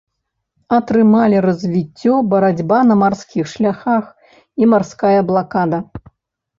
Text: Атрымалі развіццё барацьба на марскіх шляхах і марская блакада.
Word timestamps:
Атрымалі 0.77 1.37
развіццё 1.47 2.13
барацьба 2.33 2.79
на 2.89 2.99
марскіх 3.05 3.45
шляхах 3.55 4.03
і 4.65 4.75
марская 4.75 5.17
блакада. 5.33 5.77